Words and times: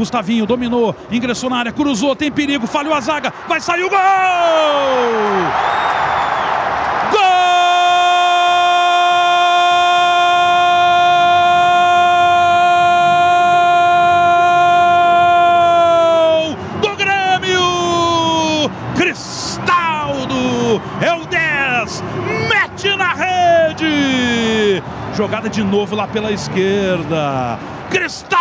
Gustavinho 0.00 0.46
dominou, 0.46 0.96
ingressou 1.10 1.50
na 1.50 1.58
área, 1.58 1.72
cruzou, 1.72 2.16
tem 2.16 2.32
perigo, 2.32 2.66
falhou 2.66 2.94
a 2.94 3.00
zaga, 3.02 3.30
vai 3.46 3.60
sair 3.60 3.84
o 3.84 3.90
gol! 3.90 3.98
é 21.02 21.12
o 21.12 21.26
10, 21.26 22.02
mete 22.48 22.96
na 22.96 23.12
rede. 23.12 24.82
Jogada 25.14 25.50
de 25.50 25.62
novo 25.62 25.94
lá 25.94 26.06
pela 26.06 26.32
esquerda. 26.32 27.58
Cristaldo! 27.90 28.39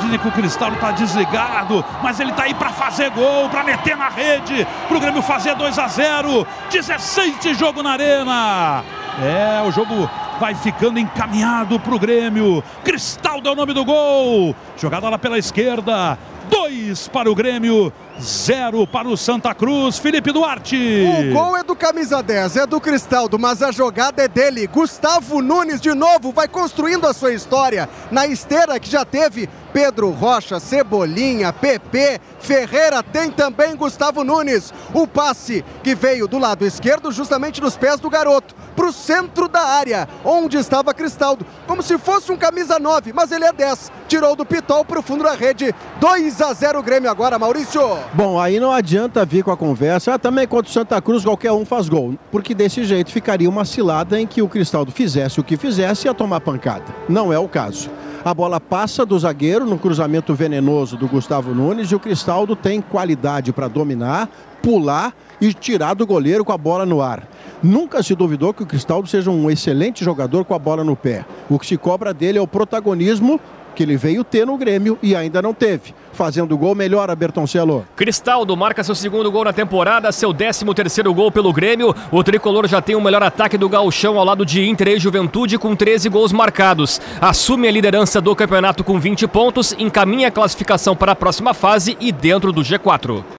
Dizem 0.00 0.18
que 0.18 0.28
o 0.28 0.32
Cristaldo 0.32 0.76
está 0.76 0.92
desligado, 0.92 1.84
mas 2.02 2.18
ele 2.18 2.30
está 2.30 2.44
aí 2.44 2.54
para 2.54 2.70
fazer 2.70 3.10
gol, 3.10 3.48
para 3.50 3.62
meter 3.62 3.96
na 3.96 4.08
rede, 4.08 4.66
para 4.88 4.96
o 4.96 5.00
Grêmio 5.00 5.20
fazer 5.20 5.54
2 5.54 5.78
a 5.78 5.88
0. 5.88 6.46
16 6.70 7.38
de 7.40 7.54
jogo 7.54 7.82
na 7.82 7.92
arena. 7.92 8.82
É, 9.22 9.62
o 9.66 9.70
jogo 9.70 10.08
vai 10.40 10.54
ficando 10.54 10.98
encaminhado 10.98 11.78
para 11.78 11.94
o 11.94 11.98
Grêmio. 11.98 12.64
Cristaldo 12.82 13.48
é 13.48 13.52
o 13.52 13.54
nome 13.54 13.74
do 13.74 13.84
gol. 13.84 14.56
Jogada 14.78 15.08
lá 15.10 15.18
pela 15.18 15.38
esquerda. 15.38 16.18
2 16.48 17.08
para 17.08 17.30
o 17.30 17.34
Grêmio, 17.34 17.92
0 18.22 18.86
para 18.86 19.08
o 19.08 19.16
Santa 19.16 19.54
Cruz. 19.54 19.98
Felipe 19.98 20.32
Duarte. 20.32 20.76
O 20.76 21.32
gol 21.32 21.56
é 21.56 21.62
do 21.62 21.74
camisa 21.74 22.22
10, 22.22 22.56
é 22.56 22.66
do 22.66 22.80
Cristaldo, 22.80 23.38
mas 23.38 23.62
a 23.62 23.70
jogada 23.72 24.22
é 24.22 24.28
dele. 24.28 24.66
Gustavo 24.66 25.40
Nunes 25.40 25.80
de 25.80 25.94
novo 25.94 26.32
vai 26.32 26.46
construindo 26.46 27.06
a 27.06 27.14
sua 27.14 27.32
história 27.32 27.88
na 28.10 28.26
esteira 28.26 28.78
que 28.78 28.90
já 28.90 29.04
teve 29.04 29.48
Pedro 29.72 30.10
Rocha, 30.10 30.58
Cebolinha, 30.58 31.52
PP, 31.52 32.20
Ferreira, 32.40 33.02
tem 33.02 33.30
também 33.30 33.76
Gustavo 33.76 34.24
Nunes. 34.24 34.72
O 34.92 35.06
passe 35.06 35.64
que 35.82 35.94
veio 35.94 36.26
do 36.26 36.38
lado 36.38 36.66
esquerdo, 36.66 37.12
justamente 37.12 37.60
nos 37.60 37.76
pés 37.76 38.00
do 38.00 38.10
garoto, 38.10 38.54
para 38.74 38.86
o 38.86 38.92
centro 38.92 39.48
da 39.48 39.60
área, 39.60 40.08
onde 40.24 40.56
estava 40.56 40.94
Cristaldo, 40.94 41.46
como 41.66 41.82
se 41.82 41.98
fosse 41.98 42.32
um 42.32 42.36
camisa 42.36 42.78
9, 42.78 43.12
mas 43.12 43.30
ele 43.30 43.44
é 43.44 43.52
10. 43.52 43.92
Tirou 44.08 44.34
do 44.34 44.44
Pitol 44.44 44.84
para 44.84 44.98
o 44.98 45.02
fundo 45.02 45.22
da 45.22 45.34
rede. 45.34 45.74
2 46.00 46.40
a 46.40 46.52
0 46.52 46.82
Grêmio 46.82 47.10
agora, 47.10 47.38
Maurício. 47.38 47.80
Bom, 48.12 48.40
aí 48.40 48.58
não 48.58 48.72
adianta 48.72 49.24
vir 49.24 49.44
com 49.44 49.52
a 49.52 49.56
conversa. 49.56 50.14
Ah, 50.14 50.18
também 50.18 50.46
contra 50.46 50.68
o 50.68 50.72
Santa 50.72 51.00
Cruz 51.00 51.24
qualquer 51.24 51.52
um 51.52 51.64
faz 51.64 51.88
gol. 51.88 52.14
Porque 52.32 52.54
desse 52.54 52.82
jeito 52.82 53.12
ficaria 53.12 53.48
uma 53.48 53.64
cilada 53.64 54.20
em 54.20 54.26
que 54.26 54.42
o 54.42 54.48
Cristaldo 54.48 54.90
fizesse 54.90 55.38
o 55.38 55.44
que 55.44 55.56
fizesse 55.56 56.06
e 56.06 56.08
ia 56.08 56.14
tomar 56.14 56.40
pancada. 56.40 56.86
Não 57.08 57.32
é 57.32 57.38
o 57.38 57.46
caso. 57.46 57.88
A 58.24 58.34
bola 58.34 58.60
passa 58.60 59.06
do 59.06 59.16
zagueiro 59.16 59.64
no 59.64 59.78
cruzamento 59.78 60.34
venenoso 60.34 60.96
do 60.96 61.06
Gustavo 61.06 61.54
Nunes 61.54 61.92
e 61.92 61.94
o 61.94 62.00
Cristaldo 62.00 62.56
tem 62.56 62.80
qualidade 62.80 63.52
para 63.52 63.68
dominar, 63.68 64.28
pular 64.60 65.14
e 65.40 65.54
tirar 65.54 65.94
do 65.94 66.04
goleiro 66.04 66.44
com 66.44 66.52
a 66.52 66.58
bola 66.58 66.84
no 66.84 67.00
ar. 67.00 67.22
Nunca 67.62 68.02
se 68.02 68.14
duvidou 68.16 68.52
que 68.52 68.62
o 68.62 68.66
Cristaldo 68.66 69.08
seja 69.08 69.30
um 69.30 69.48
excelente 69.50 70.04
jogador 70.04 70.44
com 70.44 70.52
a 70.52 70.58
bola 70.58 70.82
no 70.82 70.96
pé. 70.96 71.24
O 71.48 71.60
que 71.60 71.66
se 71.66 71.76
cobra 71.76 72.12
dele 72.12 72.38
é 72.38 72.42
o 72.42 72.46
protagonismo 72.46 73.40
que 73.80 73.84
ele 73.84 73.96
veio 73.96 74.22
ter 74.22 74.46
no 74.46 74.58
Grêmio 74.58 74.98
e 75.02 75.16
ainda 75.16 75.40
não 75.40 75.54
teve. 75.54 75.94
Fazendo 76.12 76.58
gol, 76.58 76.74
melhora 76.74 77.16
Bertoncelo. 77.16 77.86
Cristaldo 77.96 78.54
marca 78.54 78.84
seu 78.84 78.94
segundo 78.94 79.32
gol 79.32 79.42
na 79.42 79.54
temporada, 79.54 80.12
seu 80.12 80.34
13 80.34 80.66
terceiro 80.74 81.14
gol 81.14 81.32
pelo 81.32 81.50
Grêmio. 81.50 81.94
O 82.12 82.22
tricolor 82.22 82.68
já 82.68 82.82
tem 82.82 82.94
o 82.94 83.00
melhor 83.00 83.22
ataque 83.22 83.56
do 83.56 83.70
gauchão 83.70 84.18
ao 84.18 84.24
lado 84.26 84.44
de 84.44 84.68
Inter 84.68 84.88
e 84.88 84.98
Juventude 84.98 85.56
com 85.56 85.74
13 85.74 86.10
gols 86.10 86.30
marcados. 86.30 87.00
Assume 87.22 87.68
a 87.68 87.72
liderança 87.72 88.20
do 88.20 88.36
campeonato 88.36 88.84
com 88.84 89.00
20 89.00 89.26
pontos, 89.28 89.74
encaminha 89.78 90.28
a 90.28 90.30
classificação 90.30 90.94
para 90.94 91.12
a 91.12 91.16
próxima 91.16 91.54
fase 91.54 91.96
e 91.98 92.12
dentro 92.12 92.52
do 92.52 92.60
G4. 92.60 93.24